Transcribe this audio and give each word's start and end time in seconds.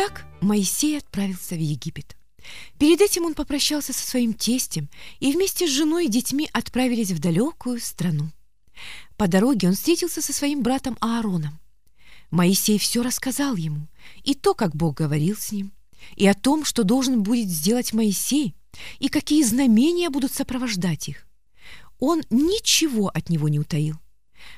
Итак, 0.00 0.24
Моисей 0.40 0.96
отправился 0.96 1.56
в 1.56 1.58
Египет. 1.58 2.16
Перед 2.78 3.00
этим 3.00 3.24
он 3.24 3.34
попрощался 3.34 3.92
со 3.92 4.06
своим 4.06 4.32
тестем 4.32 4.88
и 5.18 5.32
вместе 5.32 5.66
с 5.66 5.72
женой 5.72 6.06
и 6.06 6.08
детьми 6.08 6.48
отправились 6.52 7.10
в 7.10 7.18
далекую 7.18 7.80
страну. 7.80 8.30
По 9.16 9.26
дороге 9.26 9.66
он 9.66 9.74
встретился 9.74 10.22
со 10.22 10.32
своим 10.32 10.62
братом 10.62 10.96
Аароном. 11.00 11.58
Моисей 12.30 12.78
все 12.78 13.02
рассказал 13.02 13.56
ему, 13.56 13.88
и 14.22 14.36
то, 14.36 14.54
как 14.54 14.76
Бог 14.76 14.98
говорил 14.98 15.34
с 15.36 15.50
ним, 15.50 15.72
и 16.14 16.28
о 16.28 16.34
том, 16.34 16.64
что 16.64 16.84
должен 16.84 17.24
будет 17.24 17.48
сделать 17.48 17.92
Моисей, 17.92 18.54
и 19.00 19.08
какие 19.08 19.42
знамения 19.42 20.10
будут 20.10 20.32
сопровождать 20.32 21.08
их. 21.08 21.26
Он 21.98 22.22
ничего 22.30 23.08
от 23.08 23.30
него 23.30 23.48
не 23.48 23.58
утаил. 23.58 23.96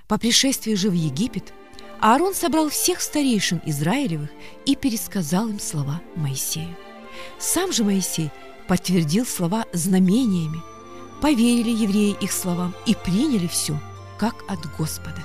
По 0.07 0.19
пришествии 0.19 0.75
же 0.75 0.91
в 0.91 0.95
Египет 0.95 1.55
Аарон 2.01 2.35
собрал 2.35 2.71
всех 2.71 3.03
старейшин 3.03 3.61
Израилевых 3.67 4.31
и 4.65 4.75
пересказал 4.75 5.49
им 5.49 5.61
слова 5.61 6.01
Моисея. 6.17 6.77
Сам 7.39 7.73
же 7.73 7.85
Моисей 7.85 8.31
подтвердил 8.69 9.27
слова 9.27 9.67
знамениями. 9.73 10.63
Поверили 11.21 11.71
евреи 11.71 12.17
их 12.21 12.33
словам 12.33 12.75
и 12.87 12.95
приняли 12.95 13.47
все, 13.47 13.79
как 14.19 14.35
от 14.49 14.61
Господа. 14.79 15.23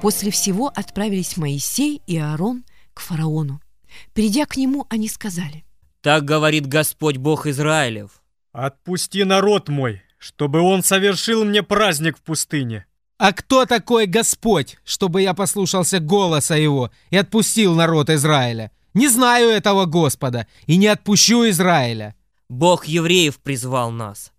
После 0.00 0.30
всего 0.30 0.72
отправились 0.74 1.36
Моисей 1.36 2.00
и 2.06 2.16
Аарон 2.16 2.64
к 2.94 3.00
фараону. 3.00 3.60
Придя 4.14 4.46
к 4.46 4.56
нему, 4.56 4.86
они 4.88 5.08
сказали, 5.08 5.64
«Так 6.00 6.24
говорит 6.24 6.66
Господь 6.66 7.18
Бог 7.18 7.46
Израилев». 7.46 8.22
«Отпусти 8.52 9.24
народ 9.24 9.68
мой, 9.68 10.02
чтобы 10.18 10.60
он 10.60 10.82
совершил 10.82 11.44
мне 11.44 11.62
праздник 11.62 12.16
в 12.16 12.22
пустыне». 12.22 12.86
«А 13.18 13.34
кто 13.34 13.66
такой 13.66 14.06
Господь, 14.06 14.78
чтобы 14.84 15.20
я 15.20 15.34
послушался 15.34 16.00
голоса 16.00 16.56
его 16.56 16.90
и 17.10 17.18
отпустил 17.18 17.74
народ 17.74 18.08
Израиля? 18.08 18.72
Не 18.94 19.08
знаю 19.08 19.50
этого 19.50 19.84
Господа 19.84 20.46
и 20.66 20.76
не 20.76 20.86
отпущу 20.86 21.48
Израиля». 21.50 22.16
«Бог 22.48 22.86
евреев 22.86 23.38
призвал 23.38 23.90
нас. 23.90 24.32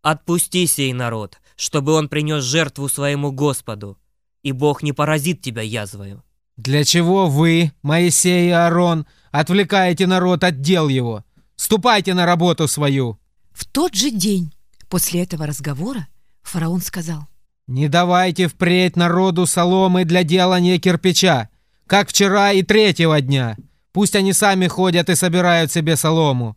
Отпусти 0.00 0.66
сей 0.66 0.94
народ, 0.94 1.38
чтобы 1.56 1.92
он 1.92 2.08
принес 2.08 2.42
жертву 2.42 2.88
своему 2.88 3.30
Господу, 3.30 3.98
и 4.44 4.52
Бог 4.52 4.84
не 4.84 4.92
поразит 4.92 5.42
тебя 5.42 5.62
язвою». 5.62 6.22
«Для 6.56 6.84
чего 6.84 7.26
вы, 7.26 7.72
Моисей 7.82 8.48
и 8.48 8.52
Аарон, 8.52 9.06
отвлекаете 9.32 10.06
народ 10.06 10.44
от 10.44 10.60
дел 10.60 10.88
его? 10.88 11.24
Ступайте 11.56 12.14
на 12.14 12.26
работу 12.26 12.68
свою!» 12.68 13.18
В 13.52 13.64
тот 13.64 13.94
же 13.94 14.10
день 14.10 14.54
после 14.88 15.22
этого 15.22 15.46
разговора 15.46 16.06
фараон 16.42 16.80
сказал, 16.80 17.26
«Не 17.66 17.88
давайте 17.88 18.46
впредь 18.46 18.94
народу 18.94 19.46
соломы 19.46 20.04
для 20.04 20.22
делания 20.22 20.78
кирпича, 20.78 21.48
как 21.88 22.10
вчера 22.10 22.52
и 22.52 22.62
третьего 22.62 23.20
дня. 23.20 23.56
Пусть 23.92 24.14
они 24.14 24.32
сами 24.32 24.68
ходят 24.68 25.08
и 25.08 25.16
собирают 25.16 25.72
себе 25.72 25.96
солому. 25.96 26.56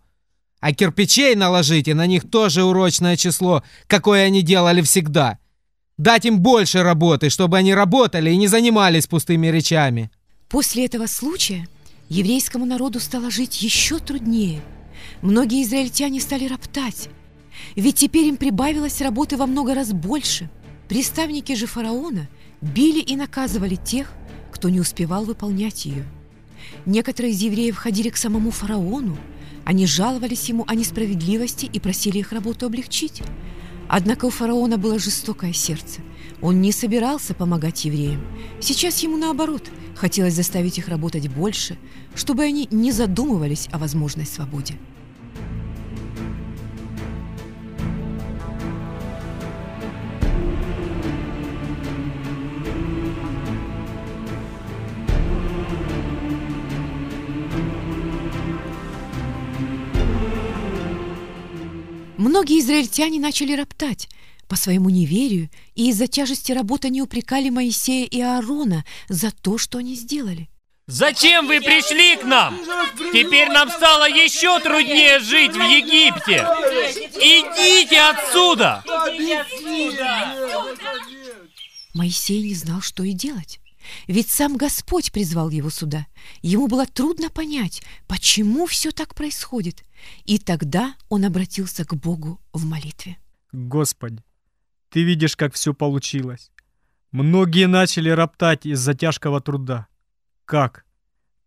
А 0.60 0.74
кирпичей 0.74 1.36
наложите 1.36 1.94
на 1.94 2.06
них 2.06 2.30
тоже 2.30 2.64
урочное 2.64 3.16
число, 3.16 3.64
какое 3.88 4.26
они 4.26 4.44
делали 4.44 4.82
всегда» 4.82 5.40
Дать 5.98 6.26
им 6.26 6.40
больше 6.40 6.84
работы, 6.84 7.30
чтобы 7.30 7.58
они 7.58 7.73
работали 7.73 8.30
и 8.30 8.38
не 8.38 8.48
занимались 8.48 9.08
пустыми 9.08 9.48
речами. 9.48 10.12
После 10.48 10.86
этого 10.86 11.08
случая 11.08 11.67
еврейскому 12.08 12.66
народу 12.66 12.99
стало 12.99 13.32
жить 13.32 13.61
еще 13.61 13.98
труднее. 13.98 14.61
Многие 15.22 15.64
израильтяне 15.64 16.22
стали 16.22 16.48
роптать, 16.48 17.10
ведь 17.76 17.95
теперь 17.95 18.26
им 18.26 18.38
прибавилось 18.38 19.02
работы 19.02 19.38
во 19.38 19.48
много 19.48 19.73
раз 19.73 19.92
больше. 19.92 20.49
Представники 20.88 21.55
же 21.55 21.66
фараона 21.66 22.27
били 22.61 22.99
и 22.99 23.16
наказывали 23.16 23.76
тех, 23.76 24.14
кто 24.52 24.70
не 24.70 24.80
успевал 24.80 25.26
выполнять 25.26 25.86
ее. 25.86 26.05
Некоторые 26.86 27.33
из 27.33 27.42
евреев 27.42 27.76
ходили 27.76 28.10
к 28.10 28.17
самому 28.17 28.52
фараону, 28.52 29.17
они 29.66 29.86
жаловались 29.86 30.48
ему 30.48 30.64
о 30.67 30.76
несправедливости 30.76 31.66
и 31.66 31.80
просили 31.80 32.20
их 32.20 32.32
работу 32.32 32.67
облегчить. 32.67 33.22
Однако 33.89 34.25
у 34.25 34.30
фараона 34.30 34.77
было 34.77 34.99
жестокое 34.99 35.53
сердце. 35.53 36.02
Он 36.42 36.61
не 36.61 36.71
собирался 36.71 37.33
помогать 37.33 37.86
евреям. 37.86 38.21
Сейчас 38.59 38.99
ему 38.99 39.17
наоборот 39.17 39.64
хотелось 39.95 40.36
заставить 40.36 40.77
их 40.77 40.87
работать 40.87 41.27
больше, 41.30 41.77
чтобы 42.15 42.43
они 42.43 42.67
не 42.70 42.92
задумывались 42.92 43.67
о 43.71 43.77
возможной 43.77 44.25
свободе. 44.25 44.75
Многие 62.37 62.59
израильтяне 62.59 63.20
начали 63.20 63.53
роптать 63.53 64.08
по 64.48 64.55
своему 64.55 64.92
неверию, 64.92 65.49
и 65.73 65.89
из-за 65.89 66.05
тяжести 66.05 66.52
работы 66.52 66.89
они 66.89 67.02
упрекали 67.02 67.49
Моисея 67.49 68.05
и 68.05 68.21
Аарона 68.21 68.86
за 69.09 69.31
то, 69.31 69.58
что 69.58 69.80
они 69.80 69.95
сделали. 69.95 70.48
Зачем 70.86 71.48
вы 71.48 71.61
пришли 71.61 72.15
к 72.15 72.23
нам? 72.23 72.55
Теперь 73.11 73.49
нам 73.49 73.71
стало 73.71 74.08
еще 74.08 74.59
труднее 74.59 75.20
жить 75.20 75.53
в 75.53 75.61
Египте. 75.61 76.48
Идите 77.15 78.02
отсюда! 78.02 78.83
Моисей 81.95 82.43
не 82.43 82.54
знал, 82.54 82.81
что 82.81 83.02
и 83.02 83.14
делать. 83.14 83.59
Ведь 84.08 84.30
сам 84.30 84.58
Господь 84.58 85.11
призвал 85.11 85.49
его 85.49 85.70
сюда. 85.70 86.08
Ему 86.42 86.67
было 86.67 86.86
трудно 86.86 87.30
понять, 87.30 87.81
почему 88.08 88.65
все 88.65 88.92
так 88.92 89.15
происходит. 89.15 89.83
И 90.25 90.39
тогда 90.39 90.95
он 91.09 91.25
обратился 91.25 91.86
к 91.86 91.93
Богу 91.93 92.39
в 92.53 92.65
молитве. 92.65 93.17
Господи, 93.52 94.23
Ты 94.89 95.03
видишь, 95.03 95.36
как 95.36 95.53
все 95.53 95.73
получилось. 95.73 96.52
Многие 97.11 97.67
начали 97.67 98.09
роптать 98.09 98.65
из-за 98.65 98.93
тяжкого 98.93 99.42
труда. 99.42 99.87
Как? 100.45 100.86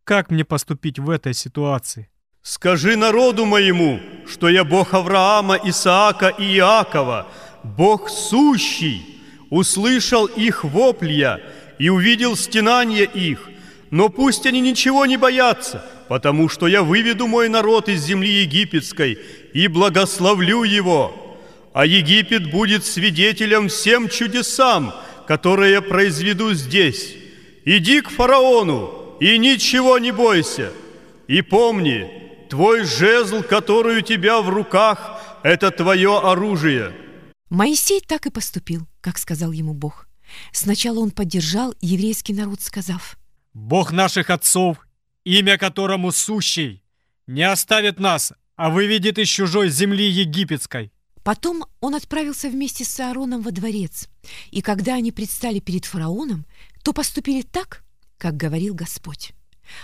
Как 0.04 0.30
мне 0.30 0.44
поступить 0.44 0.98
в 0.98 1.08
этой 1.10 1.34
ситуации? 1.34 2.10
Скажи 2.42 2.96
народу 2.96 3.44
моему, 3.44 4.00
что 4.26 4.48
я 4.48 4.64
Бог 4.64 4.94
Авраама, 4.94 5.56
Исаака 5.62 6.28
и 6.28 6.56
Иакова, 6.56 7.28
Бог 7.62 8.08
сущий. 8.08 9.20
Услышал 9.50 10.26
их 10.26 10.64
вопли 10.64 11.12
я 11.12 11.40
и 11.80 11.88
увидел 11.88 12.36
стенание 12.36 13.06
их, 13.06 13.48
но 13.90 14.10
пусть 14.10 14.44
они 14.44 14.60
ничего 14.60 15.06
не 15.06 15.16
боятся, 15.16 15.82
потому 16.08 16.50
что 16.50 16.68
я 16.68 16.82
выведу 16.82 17.26
мой 17.26 17.48
народ 17.48 17.88
из 17.88 18.04
земли 18.04 18.42
египетской 18.42 19.18
и 19.54 19.66
благословлю 19.66 20.62
его. 20.62 21.38
А 21.72 21.86
Египет 21.86 22.50
будет 22.50 22.84
свидетелем 22.84 23.68
всем 23.68 24.10
чудесам, 24.10 24.92
которые 25.26 25.72
я 25.72 25.80
произведу 25.80 26.52
здесь. 26.52 27.16
Иди 27.64 28.02
к 28.02 28.10
фараону 28.10 29.16
и 29.18 29.38
ничего 29.38 29.98
не 29.98 30.12
бойся. 30.12 30.72
И 31.28 31.40
помни, 31.40 32.10
твой 32.50 32.84
жезл, 32.84 33.42
который 33.42 33.98
у 33.98 34.02
тебя 34.02 34.42
в 34.42 34.50
руках, 34.50 35.22
это 35.42 35.70
твое 35.70 36.18
оружие. 36.18 36.92
Моисей 37.48 38.02
так 38.06 38.26
и 38.26 38.30
поступил, 38.30 38.82
как 39.00 39.16
сказал 39.16 39.52
ему 39.52 39.72
Бог. 39.72 40.09
Сначала 40.52 40.98
он 41.00 41.10
поддержал 41.10 41.74
еврейский 41.80 42.32
народ, 42.32 42.60
сказав, 42.60 43.16
«Бог 43.52 43.92
наших 43.92 44.30
отцов 44.30 44.78
имя 45.24 45.58
которому 45.58 46.12
сущий, 46.12 46.82
не 47.26 47.42
оставит 47.42 48.00
нас, 48.00 48.32
а 48.56 48.70
выведет 48.70 49.18
из 49.18 49.28
чужой 49.28 49.68
земли 49.68 50.08
египетской». 50.08 50.92
Потом 51.22 51.66
он 51.80 51.94
отправился 51.94 52.48
вместе 52.48 52.84
с 52.84 52.98
Аароном 52.98 53.42
во 53.42 53.50
дворец, 53.50 54.08
и 54.50 54.62
когда 54.62 54.94
они 54.94 55.12
предстали 55.12 55.58
перед 55.60 55.84
фараоном, 55.84 56.46
то 56.82 56.92
поступили 56.92 57.42
так, 57.42 57.84
как 58.16 58.36
говорил 58.36 58.74
Господь. 58.74 59.32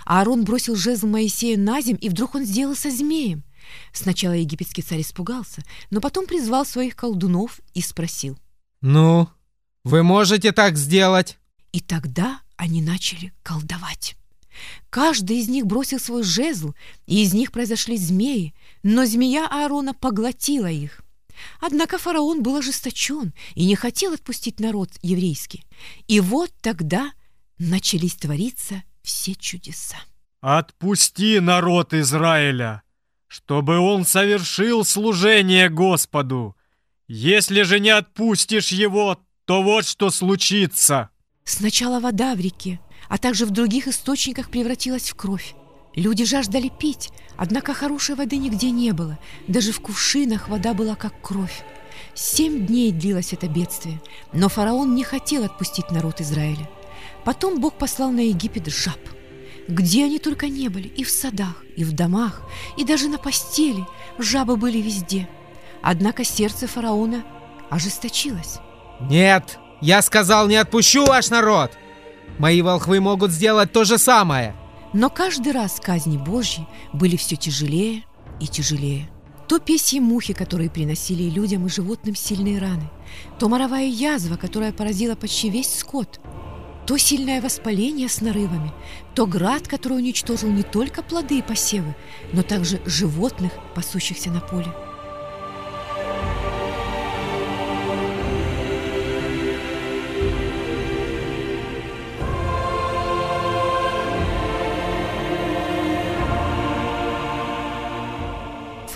Аарон 0.06 0.44
бросил 0.44 0.76
жезл 0.76 1.06
Моисея 1.06 1.58
на 1.58 1.82
земь, 1.82 1.98
и 2.00 2.08
вдруг 2.08 2.34
он 2.34 2.44
сделался 2.44 2.90
змеем. 2.90 3.44
Сначала 3.92 4.32
египетский 4.32 4.82
царь 4.82 5.02
испугался, 5.02 5.62
но 5.90 6.00
потом 6.00 6.26
призвал 6.26 6.64
своих 6.64 6.96
колдунов 6.96 7.60
и 7.74 7.82
спросил. 7.82 8.38
«Ну, 8.80 9.28
вы 9.86 10.02
можете 10.02 10.50
так 10.50 10.76
сделать?» 10.76 11.38
И 11.70 11.78
тогда 11.78 12.40
они 12.56 12.82
начали 12.82 13.32
колдовать. 13.44 14.16
Каждый 14.90 15.38
из 15.38 15.48
них 15.48 15.64
бросил 15.66 16.00
свой 16.00 16.24
жезл, 16.24 16.74
и 17.06 17.22
из 17.22 17.32
них 17.32 17.52
произошли 17.52 17.96
змеи, 17.96 18.52
но 18.82 19.04
змея 19.04 19.46
Аарона 19.46 19.94
поглотила 19.94 20.66
их. 20.66 21.02
Однако 21.60 21.98
фараон 21.98 22.42
был 22.42 22.56
ожесточен 22.56 23.32
и 23.54 23.64
не 23.64 23.76
хотел 23.76 24.14
отпустить 24.14 24.58
народ 24.58 24.90
еврейский. 25.02 25.64
И 26.08 26.18
вот 26.18 26.50
тогда 26.62 27.12
начались 27.58 28.16
твориться 28.16 28.82
все 29.04 29.36
чудеса. 29.36 29.98
Отпусти 30.40 31.38
народ 31.38 31.94
Израиля, 31.94 32.82
чтобы 33.28 33.78
он 33.78 34.04
совершил 34.04 34.84
служение 34.84 35.68
Господу. 35.68 36.56
Если 37.06 37.62
же 37.62 37.78
не 37.78 37.90
отпустишь 37.90 38.72
его, 38.72 39.20
то 39.46 39.62
вот 39.62 39.86
что 39.86 40.10
случится. 40.10 41.10
Сначала 41.44 42.00
вода 42.00 42.34
в 42.34 42.40
реке, 42.40 42.80
а 43.08 43.16
также 43.16 43.46
в 43.46 43.50
других 43.50 43.86
источниках 43.86 44.50
превратилась 44.50 45.08
в 45.08 45.14
кровь. 45.14 45.54
Люди 45.94 46.24
жаждали 46.24 46.68
пить, 46.68 47.10
однако 47.36 47.72
хорошей 47.72 48.16
воды 48.16 48.36
нигде 48.36 48.70
не 48.70 48.92
было. 48.92 49.18
Даже 49.46 49.72
в 49.72 49.80
кувшинах 49.80 50.48
вода 50.48 50.74
была 50.74 50.96
как 50.96 51.22
кровь. 51.22 51.64
Семь 52.14 52.66
дней 52.66 52.90
длилось 52.90 53.32
это 53.32 53.48
бедствие, 53.48 54.02
но 54.32 54.48
фараон 54.48 54.94
не 54.94 55.04
хотел 55.04 55.44
отпустить 55.44 55.90
народ 55.90 56.20
Израиля. 56.20 56.68
Потом 57.24 57.60
Бог 57.60 57.78
послал 57.78 58.10
на 58.10 58.20
Египет 58.20 58.66
жаб. 58.66 58.98
Где 59.68 60.04
они 60.04 60.18
только 60.18 60.48
не 60.48 60.68
были, 60.68 60.88
и 60.88 61.04
в 61.04 61.10
садах, 61.10 61.64
и 61.76 61.84
в 61.84 61.92
домах, 61.92 62.42
и 62.76 62.84
даже 62.84 63.08
на 63.08 63.18
постели, 63.18 63.86
жабы 64.18 64.56
были 64.56 64.78
везде. 64.78 65.28
Однако 65.82 66.24
сердце 66.24 66.66
фараона 66.66 67.24
ожесточилось. 67.70 68.58
Нет, 69.00 69.58
я 69.80 70.02
сказал, 70.02 70.48
не 70.48 70.56
отпущу 70.56 71.04
ваш 71.06 71.30
народ. 71.30 71.72
Мои 72.38 72.62
волхвы 72.62 73.00
могут 73.00 73.30
сделать 73.30 73.72
то 73.72 73.84
же 73.84 73.98
самое. 73.98 74.54
Но 74.92 75.10
каждый 75.10 75.52
раз 75.52 75.80
казни 75.82 76.16
Божьи 76.16 76.66
были 76.92 77.16
все 77.16 77.36
тяжелее 77.36 78.04
и 78.40 78.46
тяжелее. 78.46 79.10
То 79.48 79.58
песьи 79.58 80.00
мухи, 80.00 80.32
которые 80.32 80.70
приносили 80.70 81.30
людям 81.30 81.66
и 81.66 81.70
животным 81.70 82.16
сильные 82.16 82.58
раны, 82.58 82.90
то 83.38 83.48
моровая 83.48 83.86
язва, 83.86 84.36
которая 84.36 84.72
поразила 84.72 85.14
почти 85.14 85.50
весь 85.50 85.78
скот, 85.78 86.20
то 86.86 86.96
сильное 86.98 87.40
воспаление 87.40 88.08
с 88.08 88.20
нарывами, 88.20 88.72
то 89.14 89.26
град, 89.26 89.68
который 89.68 89.98
уничтожил 89.98 90.48
не 90.48 90.62
только 90.62 91.02
плоды 91.02 91.38
и 91.38 91.42
посевы, 91.42 91.94
но 92.32 92.42
также 92.42 92.80
животных, 92.86 93.52
пасущихся 93.74 94.30
на 94.30 94.40
поле. 94.40 94.72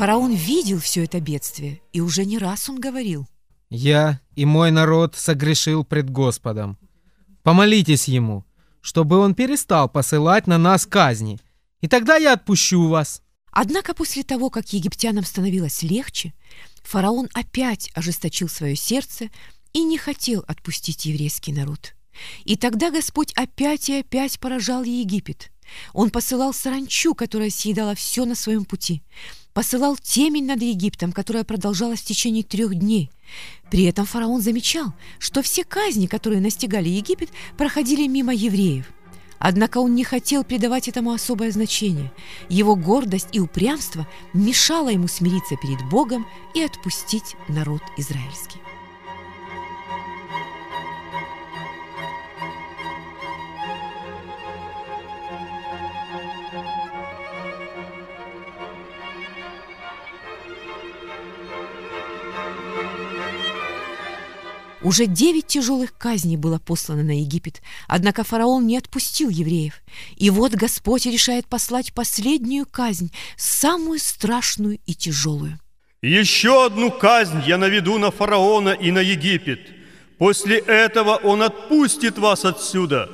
Фараон 0.00 0.32
видел 0.32 0.80
все 0.80 1.04
это 1.04 1.20
бедствие, 1.20 1.82
и 1.92 2.00
уже 2.00 2.24
не 2.24 2.38
раз 2.38 2.70
он 2.70 2.80
говорил. 2.80 3.28
Я 3.68 4.22
и 4.34 4.46
мой 4.46 4.70
народ 4.70 5.14
согрешил 5.14 5.84
пред 5.84 6.08
Господом. 6.08 6.78
Помолитесь 7.42 8.08
ему, 8.08 8.46
чтобы 8.80 9.18
он 9.18 9.34
перестал 9.34 9.90
посылать 9.90 10.46
на 10.46 10.56
нас 10.56 10.86
казни, 10.86 11.38
и 11.82 11.86
тогда 11.86 12.16
я 12.16 12.32
отпущу 12.32 12.88
вас. 12.88 13.20
Однако 13.52 13.92
после 13.92 14.22
того, 14.22 14.48
как 14.48 14.72
египтянам 14.72 15.22
становилось 15.22 15.82
легче, 15.82 16.32
фараон 16.82 17.28
опять 17.34 17.90
ожесточил 17.92 18.48
свое 18.48 18.76
сердце 18.76 19.28
и 19.74 19.82
не 19.82 19.98
хотел 19.98 20.42
отпустить 20.48 21.04
еврейский 21.04 21.52
народ. 21.52 21.94
И 22.46 22.56
тогда 22.56 22.90
Господь 22.90 23.34
опять 23.34 23.90
и 23.90 24.00
опять 24.00 24.40
поражал 24.40 24.82
Египет. 24.82 25.50
Он 25.92 26.08
посылал 26.08 26.54
саранчу, 26.54 27.14
которая 27.14 27.50
съедала 27.50 27.94
все 27.94 28.24
на 28.24 28.34
своем 28.34 28.64
пути 28.64 29.02
посылал 29.52 29.96
темень 29.96 30.46
над 30.46 30.62
Египтом, 30.62 31.12
которая 31.12 31.44
продолжалась 31.44 32.00
в 32.00 32.04
течение 32.04 32.42
трех 32.42 32.74
дней. 32.74 33.10
При 33.70 33.84
этом 33.84 34.06
фараон 34.06 34.40
замечал, 34.40 34.92
что 35.18 35.42
все 35.42 35.64
казни, 35.64 36.06
которые 36.06 36.40
настигали 36.40 36.88
Египет, 36.88 37.30
проходили 37.56 38.06
мимо 38.06 38.34
евреев. 38.34 38.86
Однако 39.38 39.78
он 39.78 39.94
не 39.94 40.04
хотел 40.04 40.44
придавать 40.44 40.86
этому 40.86 41.12
особое 41.12 41.50
значение. 41.50 42.12
Его 42.50 42.76
гордость 42.76 43.28
и 43.32 43.40
упрямство 43.40 44.06
мешало 44.34 44.90
ему 44.90 45.08
смириться 45.08 45.56
перед 45.56 45.82
Богом 45.88 46.26
и 46.54 46.62
отпустить 46.62 47.36
народ 47.48 47.80
израильский. 47.96 48.60
Уже 64.82 65.06
девять 65.06 65.46
тяжелых 65.46 65.96
казней 65.96 66.36
было 66.36 66.58
послано 66.58 67.02
на 67.02 67.20
Египет, 67.20 67.60
однако 67.86 68.24
фараон 68.24 68.66
не 68.66 68.78
отпустил 68.78 69.28
евреев. 69.28 69.74
И 70.16 70.30
вот 70.30 70.52
Господь 70.52 71.04
решает 71.04 71.46
послать 71.46 71.92
последнюю 71.92 72.66
казнь, 72.66 73.12
самую 73.36 73.98
страшную 73.98 74.78
и 74.86 74.94
тяжелую. 74.94 75.58
Еще 76.00 76.64
одну 76.64 76.90
казнь 76.90 77.42
я 77.46 77.58
наведу 77.58 77.98
на 77.98 78.10
фараона 78.10 78.70
и 78.70 78.90
на 78.90 79.00
Египет. 79.00 79.60
После 80.18 80.58
этого 80.58 81.16
он 81.16 81.42
отпустит 81.42 82.16
вас 82.16 82.46
отсюда. 82.46 83.10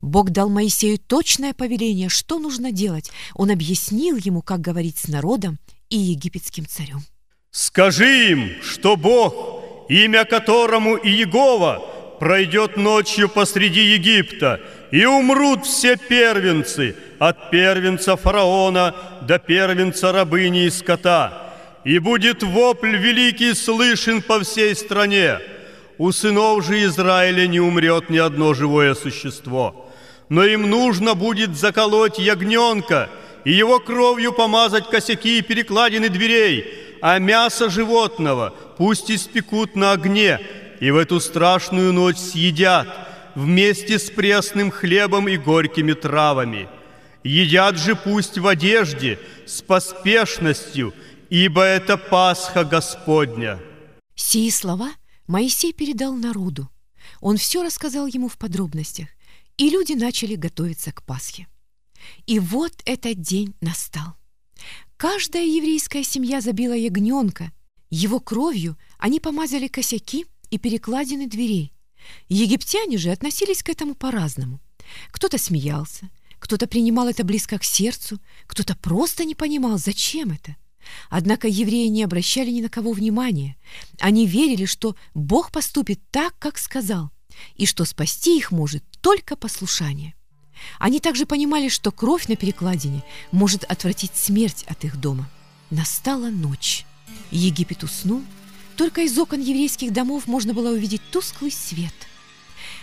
Бог 0.00 0.30
дал 0.30 0.48
Моисею 0.48 0.98
точное 0.98 1.52
повеление, 1.52 2.08
что 2.08 2.38
нужно 2.38 2.72
делать. 2.72 3.10
Он 3.34 3.50
объяснил 3.50 4.16
ему, 4.16 4.40
как 4.40 4.60
говорить 4.60 4.98
с 4.98 5.08
народом 5.08 5.58
и 5.90 5.96
египетским 5.96 6.66
царем. 6.66 7.02
Скажи 7.50 8.30
им, 8.30 8.62
что 8.62 8.96
Бог 8.96 9.63
имя 9.88 10.24
которому 10.24 10.96
Иегова, 10.96 11.82
пройдет 12.18 12.76
ночью 12.76 13.28
посреди 13.28 13.80
Египта, 13.80 14.60
и 14.90 15.04
умрут 15.04 15.66
все 15.66 15.96
первенцы, 15.96 16.96
от 17.18 17.50
первенца 17.50 18.16
фараона 18.16 18.94
до 19.22 19.38
первенца 19.38 20.12
рабыни 20.12 20.64
и 20.64 20.70
скота. 20.70 21.52
И 21.84 21.98
будет 21.98 22.42
вопль 22.42 22.96
великий 22.96 23.54
слышен 23.54 24.22
по 24.22 24.40
всей 24.40 24.74
стране. 24.74 25.38
У 25.98 26.12
сынов 26.12 26.64
же 26.64 26.82
Израиля 26.84 27.46
не 27.46 27.60
умрет 27.60 28.10
ни 28.10 28.18
одно 28.18 28.54
живое 28.54 28.94
существо. 28.94 29.90
Но 30.28 30.44
им 30.44 30.70
нужно 30.70 31.14
будет 31.14 31.56
заколоть 31.56 32.18
ягненка 32.18 33.10
и 33.44 33.52
его 33.52 33.78
кровью 33.78 34.32
помазать 34.32 34.88
косяки 34.88 35.38
и 35.38 35.42
перекладины 35.42 36.08
дверей, 36.08 36.93
а 37.06 37.18
мясо 37.18 37.68
животного 37.68 38.54
пусть 38.78 39.10
испекут 39.10 39.76
на 39.76 39.92
огне, 39.92 40.40
и 40.80 40.90
в 40.90 40.96
эту 40.96 41.20
страшную 41.20 41.92
ночь 41.92 42.16
съедят 42.16 42.88
вместе 43.34 43.98
с 43.98 44.08
пресным 44.08 44.70
хлебом 44.70 45.28
и 45.28 45.36
горькими 45.36 45.92
травами. 45.92 46.66
Едят 47.22 47.76
же 47.76 47.94
пусть 47.94 48.38
в 48.38 48.46
одежде 48.46 49.18
с 49.44 49.60
поспешностью, 49.60 50.94
ибо 51.28 51.62
это 51.62 51.98
Пасха 51.98 52.64
Господня». 52.64 53.60
Сии 54.14 54.48
слова 54.48 54.90
Моисей 55.26 55.74
передал 55.74 56.14
народу. 56.14 56.70
Он 57.20 57.36
все 57.36 57.62
рассказал 57.62 58.06
ему 58.06 58.28
в 58.28 58.38
подробностях, 58.38 59.08
и 59.58 59.68
люди 59.68 59.92
начали 59.92 60.36
готовиться 60.36 60.90
к 60.90 61.02
Пасхе. 61.02 61.48
И 62.24 62.38
вот 62.38 62.72
этот 62.86 63.20
день 63.20 63.54
настал. 63.60 64.16
Каждая 64.96 65.44
еврейская 65.44 66.04
семья 66.04 66.40
забила 66.40 66.72
ягненка. 66.72 67.52
Его 67.90 68.20
кровью 68.20 68.78
они 68.98 69.20
помазали 69.20 69.66
косяки 69.68 70.26
и 70.50 70.58
перекладины 70.58 71.26
дверей. 71.26 71.72
Египтяне 72.28 72.98
же 72.98 73.10
относились 73.10 73.62
к 73.62 73.68
этому 73.68 73.94
по-разному. 73.94 74.60
Кто-то 75.10 75.38
смеялся, 75.38 76.10
кто-то 76.38 76.66
принимал 76.66 77.08
это 77.08 77.24
близко 77.24 77.58
к 77.58 77.64
сердцу, 77.64 78.20
кто-то 78.46 78.76
просто 78.76 79.24
не 79.24 79.34
понимал, 79.34 79.78
зачем 79.78 80.30
это. 80.30 80.56
Однако 81.08 81.48
евреи 81.48 81.86
не 81.86 82.02
обращали 82.02 82.50
ни 82.50 82.60
на 82.60 82.68
кого 82.68 82.92
внимания. 82.92 83.56
Они 83.98 84.26
верили, 84.26 84.66
что 84.66 84.96
Бог 85.14 85.50
поступит 85.50 86.00
так, 86.10 86.38
как 86.38 86.58
сказал, 86.58 87.10
и 87.56 87.66
что 87.66 87.84
спасти 87.84 88.36
их 88.36 88.52
может 88.52 88.84
только 89.00 89.34
послушание. 89.34 90.14
Они 90.78 91.00
также 91.00 91.26
понимали, 91.26 91.68
что 91.68 91.90
кровь 91.92 92.28
на 92.28 92.36
перекладине 92.36 93.02
может 93.32 93.64
отвратить 93.64 94.14
смерть 94.14 94.64
от 94.68 94.84
их 94.84 95.00
дома. 95.00 95.28
Настала 95.70 96.30
ночь. 96.30 96.84
Египет 97.30 97.82
уснул. 97.82 98.22
Только 98.76 99.02
из 99.02 99.16
окон 99.18 99.40
еврейских 99.40 99.92
домов 99.92 100.26
можно 100.26 100.52
было 100.52 100.70
увидеть 100.70 101.02
тусклый 101.10 101.52
свет. 101.52 101.94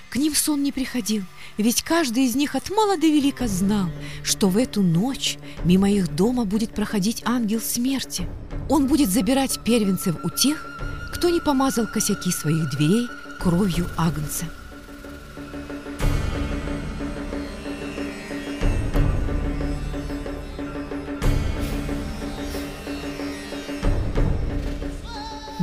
К 0.09 0.17
ним 0.17 0.35
сон 0.35 0.61
не 0.61 0.73
приходил, 0.73 1.23
ведь 1.57 1.83
каждый 1.83 2.25
из 2.25 2.35
них 2.35 2.55
от 2.55 2.69
мала 2.69 2.97
до 2.97 3.07
велика 3.07 3.47
знал, 3.47 3.89
что 4.23 4.49
в 4.49 4.57
эту 4.57 4.81
ночь 4.81 5.37
мимо 5.63 5.89
их 5.89 6.13
дома 6.13 6.43
будет 6.43 6.75
проходить 6.75 7.23
ангел 7.25 7.61
смерти. 7.61 8.27
Он 8.69 8.87
будет 8.87 9.09
забирать 9.09 9.63
первенцев 9.63 10.17
у 10.23 10.29
тех, 10.29 10.65
кто 11.13 11.29
не 11.29 11.39
помазал 11.39 11.87
косяки 11.87 12.29
своих 12.29 12.69
дверей 12.71 13.07
кровью 13.39 13.89
агнца. 13.97 14.45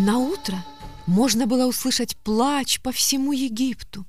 На 0.09 0.17
утро 0.17 0.65
можно 1.07 1.47
было 1.47 1.67
услышать 1.67 2.17
плач 2.17 2.81
по 2.81 2.93
всему 2.93 3.33
Египту. 3.33 4.07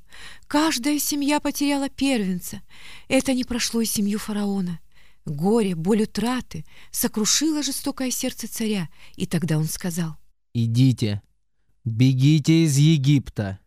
Каждая 0.47 0.97
семья 0.97 1.41
потеряла 1.41 1.89
первенца. 1.89 2.61
Это 3.09 3.33
не 3.33 3.43
прошло 3.43 3.81
и 3.81 3.85
семью 3.85 4.17
фараона. 4.17 4.79
Горе, 5.25 5.75
боль 5.75 6.03
утраты 6.03 6.63
сокрушило 6.89 7.63
жестокое 7.63 8.11
сердце 8.11 8.47
царя, 8.47 8.87
и 9.17 9.25
тогда 9.25 9.57
он 9.57 9.65
сказал, 9.65 10.15
«Идите, 10.53 11.21
бегите 11.83 12.63
из 12.63 12.77
Египта. 12.77 13.59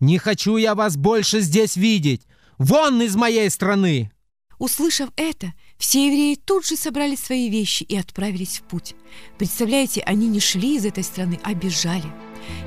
Не 0.00 0.16
хочу 0.16 0.56
я 0.56 0.74
вас 0.74 0.96
больше 0.96 1.40
здесь 1.40 1.76
видеть. 1.76 2.22
Вон 2.56 3.02
из 3.02 3.14
моей 3.14 3.50
страны!» 3.50 4.10
Услышав 4.58 5.10
это, 5.16 5.52
все 5.84 6.06
евреи 6.06 6.34
тут 6.34 6.64
же 6.64 6.76
собрали 6.76 7.14
свои 7.14 7.50
вещи 7.50 7.82
и 7.82 7.94
отправились 7.94 8.58
в 8.58 8.62
путь. 8.62 8.94
Представляете, 9.36 10.00
они 10.00 10.28
не 10.28 10.40
шли 10.40 10.76
из 10.76 10.86
этой 10.86 11.04
страны, 11.04 11.38
а 11.42 11.52
бежали. 11.52 12.10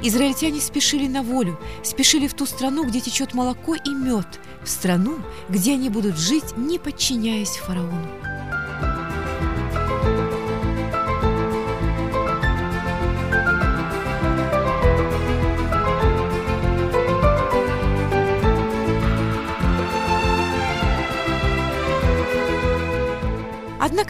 Израильтяне 0.03 0.62
спешили 0.62 1.07
на 1.07 1.24
волю, 1.24 1.59
спешили 1.83 2.27
в 2.27 2.36
ту 2.36 2.45
страну, 2.45 2.86
где 2.86 3.00
течет 3.00 3.33
молоко 3.33 3.74
и 3.74 3.89
мед, 3.89 4.39
в 4.63 4.69
страну, 4.69 5.17
где 5.50 5.74
они 5.74 5.89
будут 5.89 6.15
жить, 6.15 6.55
не 6.57 6.77
подчиняясь 6.77 7.57
фараону. 7.57 8.26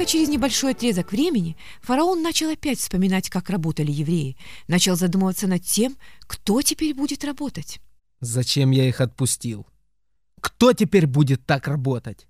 Через 0.08 0.30
небольшой 0.30 0.72
отрезок 0.72 1.12
времени 1.12 1.58
фараон 1.82 2.24
начал 2.24 2.50
опять 2.50 2.80
вспоминать, 2.80 3.30
как 3.30 3.50
работали 3.50 3.92
евреи, 3.92 4.38
начал 4.68 4.96
задумываться 4.96 5.48
над 5.48 5.64
тем, 5.64 5.98
кто 6.22 6.62
теперь 6.62 6.94
будет 6.96 7.24
работать. 7.24 7.80
Зачем 8.22 8.72
я 8.72 8.88
их 8.88 9.02
отпустил? 9.02 9.68
Кто 10.42 10.74
теперь 10.74 11.06
будет 11.06 11.46
так 11.46 11.68
работать? 11.68 12.28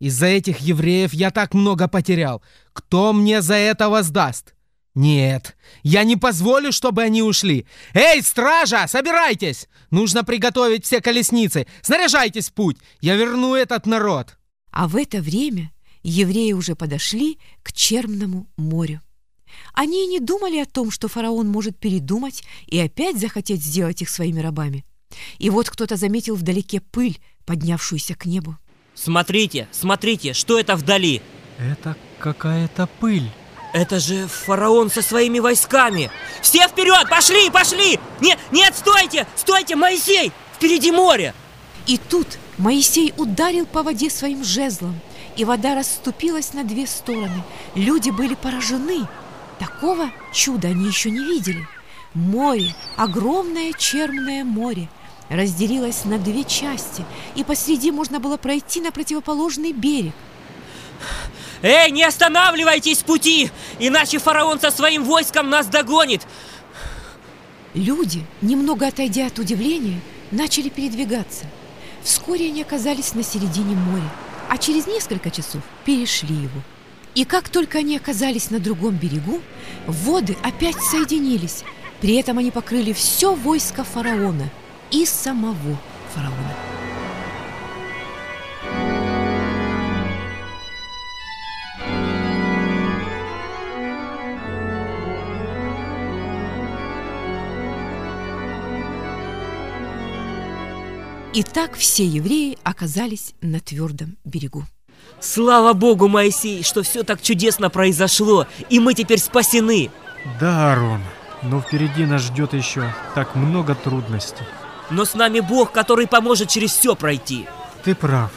Из-за 0.00 0.26
этих 0.26 0.60
евреев 0.60 1.12
я 1.12 1.30
так 1.30 1.54
много 1.54 1.86
потерял. 1.86 2.42
Кто 2.72 3.12
мне 3.12 3.42
за 3.42 3.54
это 3.54 3.88
воздаст? 3.88 4.54
Нет, 4.94 5.56
я 5.82 6.02
не 6.04 6.16
позволю, 6.16 6.72
чтобы 6.72 7.02
они 7.02 7.22
ушли. 7.22 7.66
Эй, 7.94 8.22
стража, 8.22 8.86
собирайтесь! 8.88 9.68
Нужно 9.90 10.24
приготовить 10.24 10.84
все 10.84 11.00
колесницы. 11.00 11.66
Снаряжайтесь 11.82 12.48
в 12.48 12.52
путь. 12.52 12.78
Я 13.00 13.16
верну 13.16 13.54
этот 13.54 13.86
народ. 13.86 14.38
А 14.70 14.88
в 14.88 14.96
это 14.96 15.20
время 15.20 15.70
евреи 16.08 16.52
уже 16.52 16.74
подошли 16.74 17.38
к 17.62 17.72
Чермному 17.72 18.48
морю. 18.56 19.00
Они 19.72 20.04
и 20.04 20.08
не 20.08 20.20
думали 20.20 20.58
о 20.58 20.66
том, 20.66 20.90
что 20.90 21.08
фараон 21.08 21.48
может 21.48 21.78
передумать 21.78 22.42
и 22.66 22.78
опять 22.78 23.18
захотеть 23.18 23.62
сделать 23.62 24.02
их 24.02 24.08
своими 24.08 24.40
рабами. 24.40 24.84
И 25.38 25.50
вот 25.50 25.70
кто-то 25.70 25.96
заметил 25.96 26.34
вдалеке 26.34 26.80
пыль, 26.80 27.18
поднявшуюся 27.46 28.14
к 28.14 28.26
небу. 28.26 28.56
Смотрите, 28.94 29.68
смотрите, 29.70 30.32
что 30.32 30.58
это 30.58 30.76
вдали? 30.76 31.22
Это 31.58 31.96
какая-то 32.18 32.88
пыль. 33.00 33.30
Это 33.72 34.00
же 34.00 34.26
фараон 34.26 34.90
со 34.90 35.02
своими 35.02 35.38
войсками. 35.38 36.10
Все 36.42 36.66
вперед, 36.68 37.08
пошли, 37.08 37.50
пошли! 37.50 37.98
Нет, 38.20 38.38
нет, 38.50 38.74
стойте, 38.74 39.26
стойте, 39.36 39.76
Моисей! 39.76 40.32
Впереди 40.54 40.90
море! 40.90 41.34
И 41.86 41.98
тут 41.98 42.38
Моисей 42.56 43.12
ударил 43.16 43.66
по 43.66 43.82
воде 43.82 44.10
своим 44.10 44.42
жезлом, 44.42 44.98
и 45.38 45.44
вода 45.44 45.76
расступилась 45.76 46.52
на 46.52 46.64
две 46.64 46.86
стороны. 46.86 47.44
Люди 47.76 48.10
были 48.10 48.34
поражены. 48.34 49.06
Такого 49.58 50.10
чуда 50.34 50.68
они 50.68 50.86
еще 50.86 51.10
не 51.10 51.20
видели. 51.20 51.66
Море, 52.12 52.74
огромное 52.96 53.72
черное 53.72 54.44
море, 54.44 54.88
разделилось 55.28 56.04
на 56.04 56.18
две 56.18 56.42
части, 56.42 57.04
и 57.36 57.44
посреди 57.44 57.92
можно 57.92 58.18
было 58.18 58.36
пройти 58.36 58.80
на 58.80 58.90
противоположный 58.90 59.72
берег. 59.72 60.14
Эй, 61.62 61.90
не 61.92 62.02
останавливайтесь 62.02 62.98
с 62.98 63.02
пути, 63.02 63.50
иначе 63.78 64.18
фараон 64.18 64.58
со 64.58 64.70
своим 64.72 65.04
войском 65.04 65.50
нас 65.50 65.66
догонит. 65.66 66.22
Люди, 67.74 68.26
немного 68.42 68.88
отойдя 68.88 69.26
от 69.26 69.38
удивления, 69.38 70.00
начали 70.32 70.68
передвигаться. 70.68 71.44
Вскоре 72.02 72.46
они 72.46 72.62
оказались 72.62 73.14
на 73.14 73.22
середине 73.22 73.76
моря 73.76 74.10
а 74.48 74.58
через 74.58 74.86
несколько 74.86 75.30
часов 75.30 75.62
перешли 75.84 76.34
его. 76.34 76.60
И 77.14 77.24
как 77.24 77.48
только 77.48 77.78
они 77.78 77.96
оказались 77.96 78.50
на 78.50 78.58
другом 78.58 78.96
берегу, 78.96 79.40
воды 79.86 80.36
опять 80.42 80.76
соединились. 80.90 81.64
При 82.00 82.14
этом 82.14 82.38
они 82.38 82.50
покрыли 82.50 82.92
все 82.92 83.34
войско 83.34 83.82
фараона 83.84 84.50
и 84.90 85.04
самого 85.04 85.78
фараона. 86.14 86.67
И 101.34 101.42
так 101.42 101.76
все 101.76 102.06
евреи 102.06 102.56
оказались 102.62 103.34
на 103.42 103.60
твердом 103.60 104.16
берегу. 104.24 104.64
Слава 105.20 105.74
Богу, 105.74 106.08
Моисей, 106.08 106.62
что 106.62 106.82
все 106.82 107.02
так 107.02 107.20
чудесно 107.20 107.70
произошло, 107.70 108.46
и 108.70 108.80
мы 108.80 108.94
теперь 108.94 109.18
спасены. 109.18 109.90
Да, 110.40 110.72
Арон, 110.72 111.02
но 111.42 111.60
впереди 111.60 112.06
нас 112.06 112.22
ждет 112.22 112.54
еще 112.54 112.94
так 113.14 113.34
много 113.34 113.74
трудностей. 113.74 114.44
Но 114.90 115.04
с 115.04 115.14
нами 115.14 115.40
Бог, 115.40 115.70
который 115.70 116.06
поможет 116.06 116.48
через 116.48 116.72
все 116.72 116.96
пройти. 116.96 117.46
Ты 117.84 117.94
прав. 117.94 118.32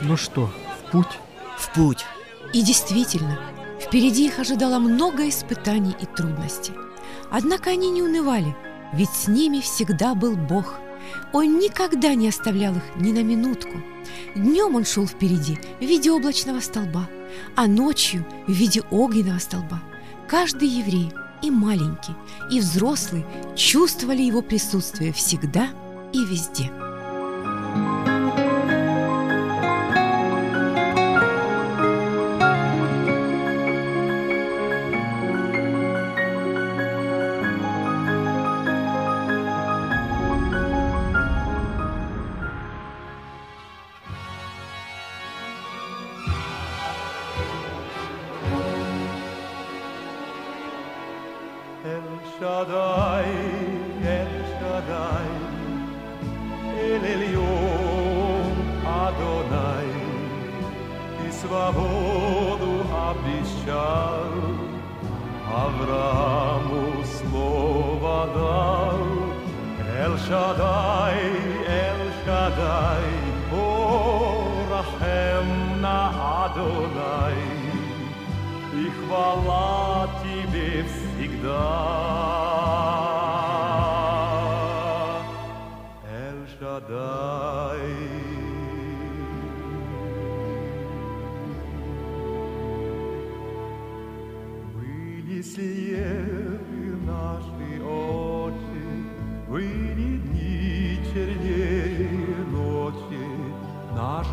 Ну 0.00 0.16
что, 0.16 0.46
в 0.46 0.92
путь? 0.92 1.18
В 1.58 1.74
путь. 1.74 2.04
И 2.52 2.62
действительно, 2.62 3.38
впереди 3.80 4.26
их 4.26 4.38
ожидало 4.38 4.78
много 4.78 5.28
испытаний 5.28 5.96
и 6.00 6.06
трудностей. 6.06 6.72
Однако 7.30 7.70
они 7.70 7.90
не 7.90 8.02
унывали, 8.02 8.56
ведь 8.94 9.10
с 9.10 9.26
ними 9.26 9.60
всегда 9.60 10.14
был 10.14 10.36
Бог– 10.36 10.74
он 11.32 11.58
никогда 11.58 12.14
не 12.14 12.28
оставлял 12.28 12.74
их 12.74 12.82
ни 12.96 13.12
на 13.12 13.22
минутку. 13.22 13.82
Днем 14.34 14.74
он 14.74 14.84
шел 14.84 15.06
впереди 15.06 15.58
в 15.80 15.82
виде 15.82 16.10
облачного 16.10 16.60
столба, 16.60 17.08
а 17.56 17.66
ночью 17.66 18.26
в 18.46 18.52
виде 18.52 18.82
огненного 18.90 19.38
столба. 19.38 19.82
Каждый 20.26 20.68
еврей, 20.68 21.12
и 21.42 21.50
маленький, 21.50 22.14
и 22.50 22.60
взрослый, 22.60 23.24
чувствовали 23.54 24.22
его 24.22 24.42
присутствие 24.42 25.12
всегда 25.12 25.68
и 26.12 26.24
везде. 26.24 26.70
Shaddai, 70.78 71.18
El 71.66 72.00
Shaddai, 72.24 73.08
Порахем 74.70 75.48
на 75.80 76.00
Адонай, 76.44 77.40
и 78.74 78.84
хвала 78.90 80.08
тебе 80.22 80.70
всегда. 80.84 82.28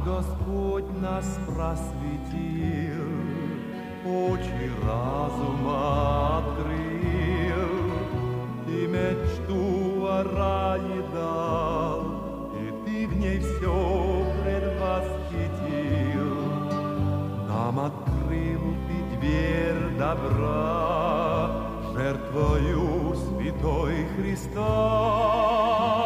Господь 0.06 0.86
нас 1.02 1.26
просветил, 1.48 3.10
очи 4.06 4.70
разума 4.86 6.38
открыл, 6.38 7.74
и 8.68 8.86
мечту 8.86 10.06
о 10.06 10.24
рае 10.24 11.02
дал, 11.12 12.02
и 12.54 12.64
ты 12.86 13.08
в 13.08 13.18
ней 13.18 13.40
все 13.40 14.26
предвосхитил. 14.44 16.36
Нам 17.48 17.80
открыл 17.80 18.76
зверь 19.26 19.98
добра, 19.98 21.50
жертвою 21.96 23.16
святой 23.16 24.06
Христа. 24.16 26.05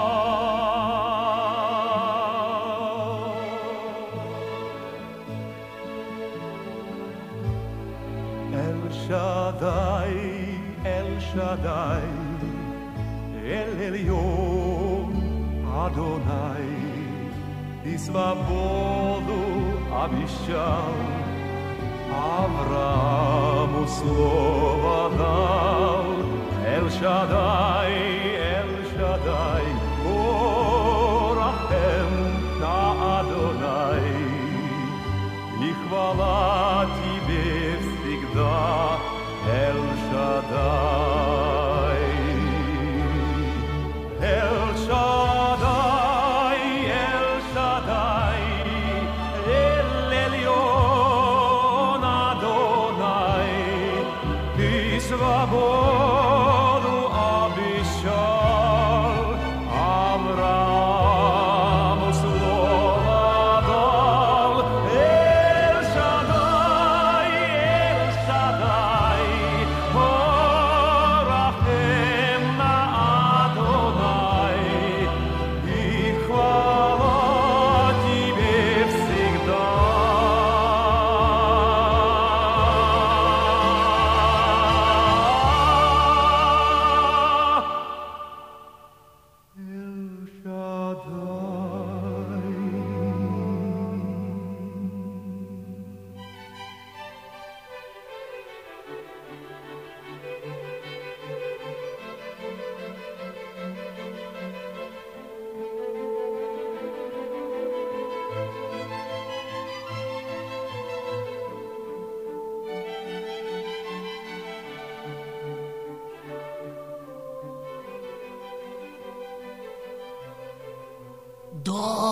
Adonai, 15.88 16.94
Ты 17.82 17.98
свободу 17.98 19.40
обещал, 19.92 20.92
Аврааму 22.12 23.86
слово 23.86 25.10
дал. 25.16 26.04
El 26.66 26.90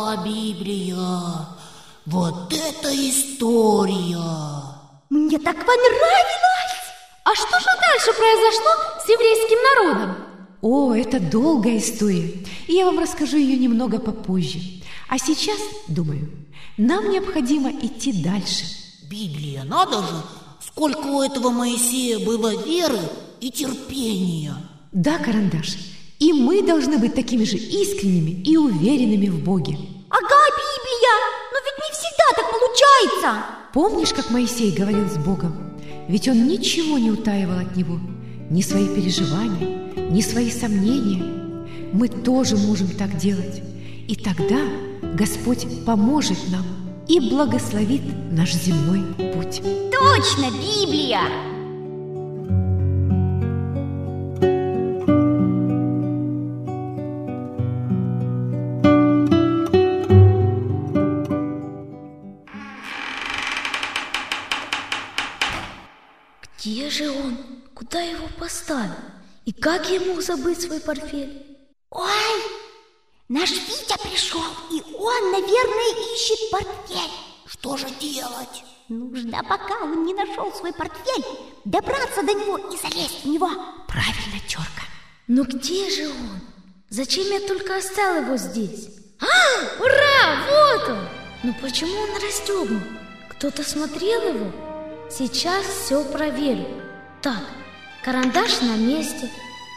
Да, 0.08 0.16
Библия. 0.24 0.96
Вот 2.06 2.54
это 2.54 2.96
история. 2.96 4.24
Мне 5.10 5.38
так 5.38 5.58
понравилось! 5.58 6.78
А 7.26 7.36
что 7.36 7.60
же 7.60 7.66
дальше 7.66 8.14
произошло 8.18 8.72
с 9.04 9.10
еврейским 9.10 9.58
народом? 9.76 10.16
О, 10.62 10.94
это 10.94 11.20
долгая 11.20 11.80
история, 11.80 12.42
и 12.68 12.74
я 12.76 12.86
вам 12.86 13.00
расскажу 13.00 13.36
ее 13.36 13.58
немного 13.58 14.00
попозже. 14.00 14.60
А 15.10 15.18
сейчас, 15.18 15.58
думаю, 15.90 16.32
нам 16.78 17.10
необходимо 17.10 17.70
идти 17.70 18.24
дальше. 18.24 18.64
Библия, 19.10 19.66
надо 19.66 20.04
же, 20.04 20.24
сколько 20.66 21.06
у 21.06 21.22
этого 21.22 21.50
Моисея 21.50 22.20
было 22.20 22.64
веры 22.64 23.00
и 23.42 23.52
терпения. 23.52 24.56
Да, 24.94 25.18
Карандаш, 25.18 25.76
и 26.20 26.32
мы 26.32 26.62
должны 26.62 26.98
быть 26.98 27.14
такими 27.14 27.44
же 27.44 27.58
искренними 27.58 28.42
и 28.44 28.56
уверенными 28.56 29.28
в 29.28 29.44
Боге. 29.44 29.78
Получается! 32.98 33.46
Помнишь, 33.74 34.14
как 34.14 34.32
Моисей 34.32 34.72
говорил 34.72 35.08
с 35.08 35.18
Богом? 35.18 35.78
Ведь 36.08 36.28
он 36.28 36.48
ничего 36.48 36.98
не 36.98 37.12
утаивал 37.12 37.60
от 37.60 37.76
него, 37.76 38.00
ни 38.50 38.62
свои 38.62 38.88
переживания, 38.88 40.10
ни 40.10 40.22
свои 40.22 40.50
сомнения. 40.50 41.24
Мы 41.94 42.08
тоже 42.08 42.56
можем 42.56 42.88
так 42.90 43.18
делать. 43.18 43.62
И 44.08 44.16
тогда 44.16 44.60
Господь 45.14 45.66
поможет 45.86 46.38
нам 46.50 46.66
и 47.08 47.20
благословит 47.20 48.04
наш 48.32 48.54
земной 48.54 49.04
путь. 49.34 49.62
Точно, 49.92 50.48
Библия! 50.52 51.47
Его 68.68 68.78
поставил? 68.78 68.96
И 69.46 69.52
как 69.54 69.90
я 69.90 70.00
мог 70.02 70.22
забыть 70.22 70.62
свой 70.62 70.80
портфель? 70.80 71.58
Ой, 71.90 72.44
наш 73.30 73.52
Витя 73.52 73.98
пришел, 74.04 74.44
и 74.72 74.82
он, 74.94 75.32
наверное, 75.32 76.16
ищет 76.16 76.52
портфель. 76.52 77.12
Что 77.46 77.78
же 77.78 77.88
делать? 78.00 78.64
Нужно, 78.90 79.44
пока 79.44 79.84
он 79.84 80.06
не 80.06 80.14
нашел 80.14 80.52
свой 80.54 80.74
портфель, 80.74 81.26
добраться 81.66 82.24
до 82.24 82.34
него 82.34 82.58
и 82.58 82.78
залезть 82.78 83.24
в 83.24 83.28
него. 83.28 83.50
Правильно, 83.88 84.40
Терка. 84.48 84.84
Но 85.28 85.44
где 85.44 85.90
же 85.90 86.10
он? 86.10 86.42
Зачем 86.90 87.26
я 87.28 87.40
только 87.42 87.78
оставил 87.78 88.24
его 88.24 88.38
здесь? 88.38 88.90
А, 89.20 89.84
ура, 89.84 90.46
вот 90.50 90.90
он! 90.90 91.10
Но 91.44 91.54
почему 91.62 91.94
он 91.94 92.22
расстегнут? 92.22 92.84
Кто-то 93.30 93.64
смотрел 93.64 94.22
его? 94.34 94.52
Сейчас 95.10 95.66
все 95.66 96.04
проверю. 96.04 96.66
Так, 97.22 97.44
карандаш 98.08 98.62
на 98.62 98.78
месте, 98.78 99.30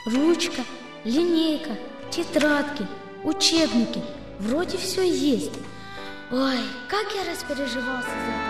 ручка, 0.07 0.63
линейка, 1.03 1.77
тетрадки, 2.13 2.87
учебники. 3.25 4.01
Вроде 4.39 4.79
все 4.79 5.03
есть. 5.03 5.59
Ой, 6.31 6.59
как 6.89 7.09
я 7.13 7.29
распереживался 7.29 8.09
за 8.09 8.31
это. 8.31 8.50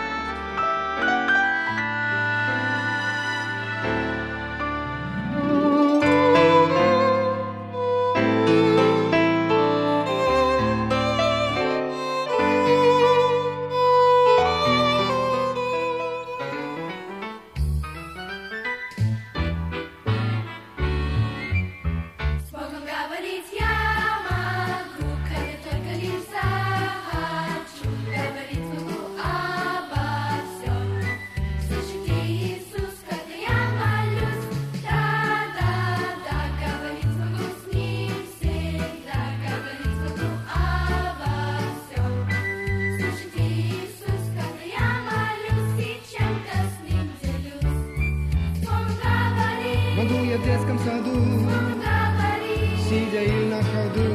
сидя 52.91 53.23
или 53.23 53.45
на 53.45 53.63
ходу, 53.63 54.09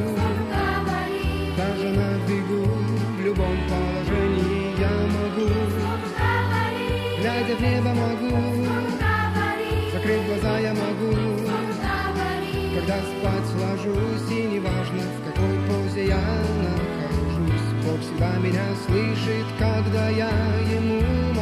даже 1.55 1.89
на 1.99 2.09
бегу, 2.27 2.67
в 3.17 3.21
любом 3.21 3.57
положении 3.69 4.77
я 4.77 4.95
могу, 5.17 5.49
глядя 7.21 7.55
в 7.55 7.61
небо 7.61 7.91
могу, 8.03 8.35
закрыть 9.93 10.25
глаза 10.27 10.59
я 10.59 10.73
могу, 10.73 11.15
когда 12.75 12.97
спать 12.97 13.51
ложусь 13.61 14.29
и 14.29 14.43
неважно 14.55 15.03
в 15.15 15.23
какой 15.25 15.55
позе 15.67 16.07
я 16.07 16.23
нахожусь, 16.65 17.69
Бог 17.85 17.99
всегда 18.01 18.35
меня 18.39 18.65
слышит, 18.85 19.47
когда 19.57 20.09
я 20.09 20.29
ему 20.77 21.34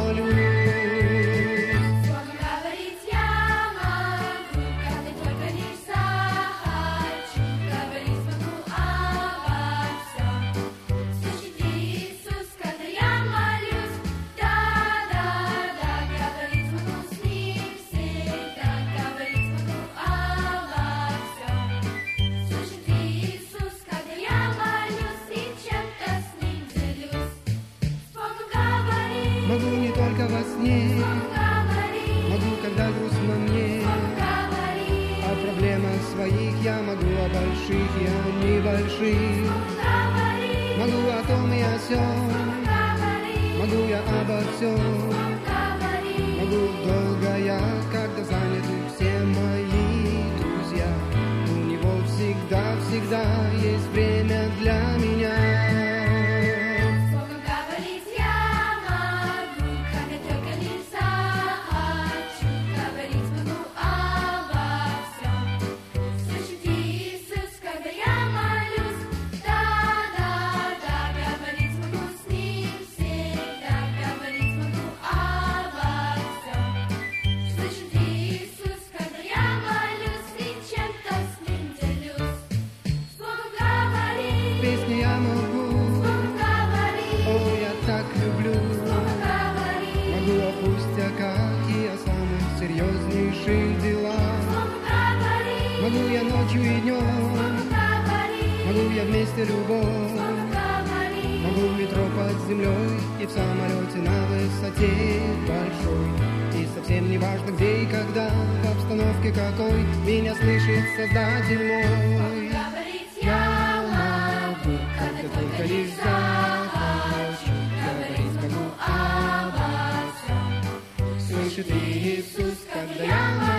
большой. 105.74 106.60
И 106.60 106.66
совсем 106.74 107.10
не 107.10 107.18
важно 107.18 107.50
где 107.50 107.82
и 107.82 107.86
когда 107.86 108.30
В 108.62 108.70
обстановке 108.70 109.32
какой 109.32 109.82
Меня 110.06 110.34
слышит 110.34 110.84
создатель 110.96 111.66
мой. 111.66 112.48
Говорит, 112.48 113.08
я 113.22 113.84
могу 113.90 114.78
Когда 114.98 115.28
только 115.34 115.62
лишь 115.64 115.90
захочу. 115.96 117.52
Говорить 117.84 118.36
кому 118.40 118.64
обо 118.86 119.68
всем 120.16 121.18
Слышит 121.18 121.70
Иисус, 121.70 122.58
когда 122.72 123.04
я 123.04 123.34
могу 123.40 123.53